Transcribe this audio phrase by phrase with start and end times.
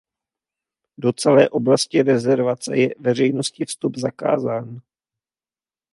[0.97, 4.79] Do celé oblasti rezervace je veřejnosti vstup zakázán.